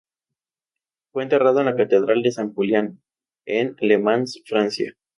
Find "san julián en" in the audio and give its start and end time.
2.31-3.75